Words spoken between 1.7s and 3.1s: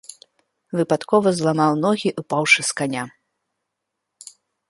ногі, упаўшы з каня.